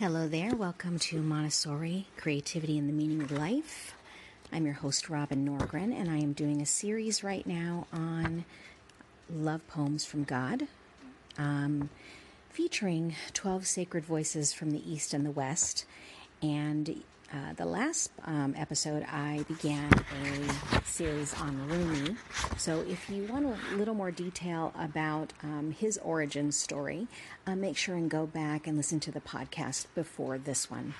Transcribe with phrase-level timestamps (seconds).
[0.00, 0.56] Hello there.
[0.56, 3.94] Welcome to Montessori Creativity and the Meaning of Life.
[4.52, 8.44] I'm your host, Robin Norgren, and I am doing a series right now on
[9.32, 10.66] love poems from God,
[11.38, 11.90] um,
[12.50, 15.84] featuring 12 sacred voices from the East and the West.
[16.42, 17.04] And
[17.34, 22.16] uh, the last um, episode, I began a series on Rumi.
[22.58, 27.08] So, if you want a little more detail about um, his origin story,
[27.46, 30.94] uh, make sure and go back and listen to the podcast before this one.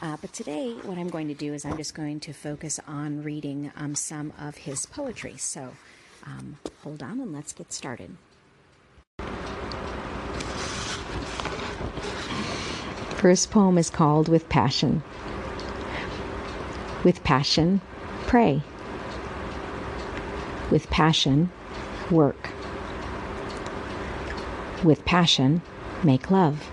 [0.00, 3.22] Uh, but today, what I'm going to do is I'm just going to focus on
[3.22, 5.36] reading um, some of his poetry.
[5.36, 5.72] So,
[6.24, 8.16] um, hold on and let's get started.
[13.16, 15.02] First poem is called With Passion.
[17.06, 17.82] With passion,
[18.26, 18.62] pray.
[20.72, 21.52] With passion,
[22.10, 22.50] work.
[24.82, 25.62] With passion,
[26.02, 26.68] make love.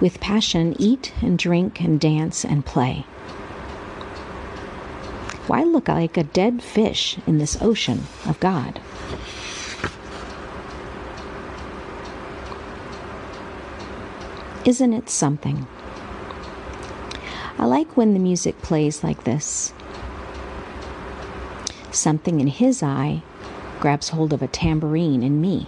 [0.00, 3.04] With passion, eat and drink and dance and play.
[5.46, 8.80] Why look like a dead fish in this ocean of God?
[14.64, 15.66] Isn't it something?
[17.58, 19.72] I like when the music plays like this.
[21.90, 23.22] Something in his eye
[23.80, 25.66] grabs hold of a tambourine in me.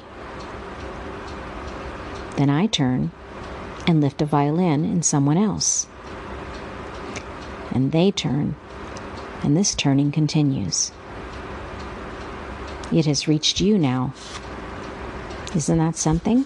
[2.36, 3.10] Then I turn
[3.88, 5.88] and lift a violin in someone else.
[7.72, 8.54] And they turn,
[9.42, 10.92] and this turning continues.
[12.92, 14.14] It has reached you now.
[15.56, 16.44] Isn't that something?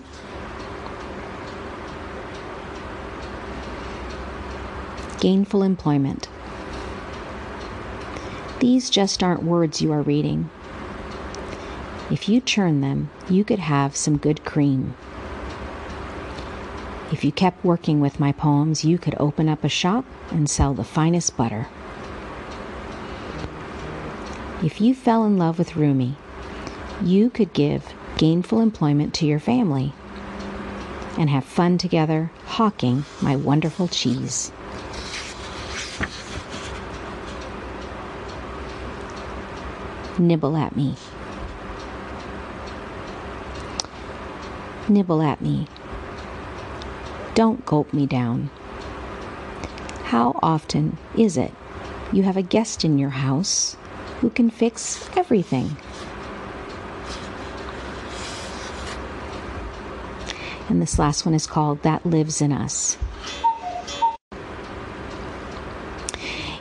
[5.25, 6.29] Gainful employment.
[8.59, 10.51] These just aren't words you are reading.
[12.11, 14.95] If you churn them, you could have some good cream.
[17.11, 20.75] If you kept working with my poems, you could open up a shop and sell
[20.75, 21.69] the finest butter.
[24.63, 26.17] If you fell in love with Rumi,
[27.03, 29.95] you could give gainful employment to your family
[31.17, 34.53] and have fun together hawking my wonderful cheese.
[40.19, 40.95] Nibble at me.
[44.89, 45.67] Nibble at me.
[47.35, 48.51] Don't gulp me down.
[50.05, 51.53] How often is it
[52.13, 53.77] you have a guest in your house
[54.21, 55.77] who can fix everything?
[60.69, 62.97] And this last one is called That Lives in Us.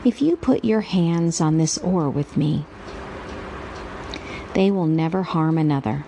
[0.03, 2.65] If you put your hands on this oar with me,
[4.53, 6.05] they will never harm another.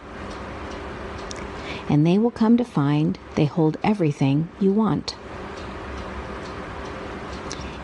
[1.90, 5.16] And they will come to find they hold everything you want.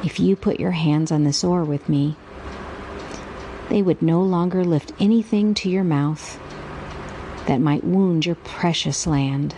[0.03, 2.16] If you put your hands on this oar with me,
[3.69, 6.39] they would no longer lift anything to your mouth
[7.45, 9.55] that might wound your precious land,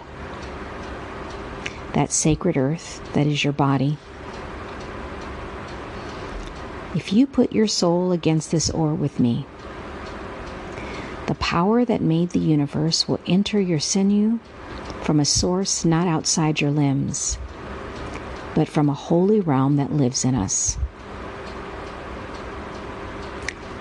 [1.93, 3.97] that sacred earth that is your body.
[6.95, 9.47] If you put your soul against this oar with me,
[11.27, 14.39] the power that made the universe will enter your sinew
[15.01, 17.37] from a source not outside your limbs,
[18.55, 20.77] but from a holy realm that lives in us.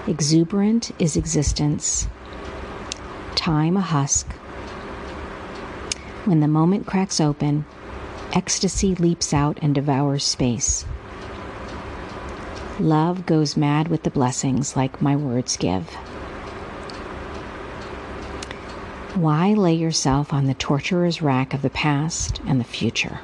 [0.06, 2.08] Exuberant is existence,
[3.34, 4.32] time a husk.
[6.24, 7.64] When the moment cracks open,
[8.32, 10.84] ecstasy leaps out and devours space.
[12.80, 15.88] Love goes mad with the blessings like my words give.
[19.14, 23.20] Why lay yourself on the torturer's rack of the past and the future?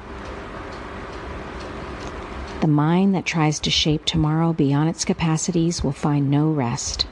[2.61, 7.07] The mind that tries to shape tomorrow beyond its capacities will find no rest.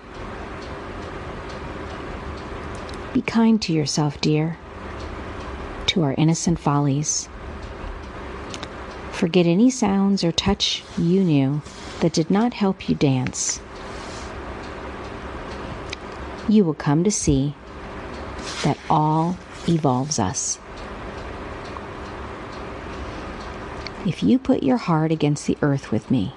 [3.15, 4.59] Be kind to yourself, dear,
[5.87, 7.29] to our innocent follies.
[9.11, 11.63] Forget any sounds or touch you knew
[12.01, 13.59] that did not help you dance.
[16.47, 17.55] You will come to see
[18.63, 20.59] that all evolves us.
[24.05, 26.33] If you put your heart against the earth with me,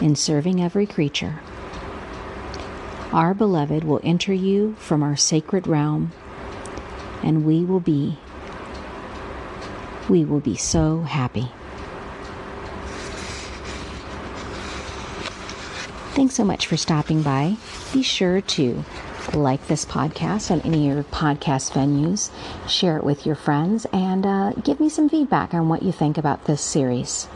[0.00, 1.40] in serving every creature,
[3.12, 6.12] our beloved will enter you from our sacred realm,
[7.22, 8.18] and we will be,
[10.08, 11.48] we will be so happy.
[16.14, 17.56] Thanks so much for stopping by.
[17.92, 18.84] Be sure to
[19.34, 22.30] like this podcast on any of your podcast venues,
[22.68, 26.18] share it with your friends, and uh, give me some feedback on what you think
[26.18, 27.28] about this series.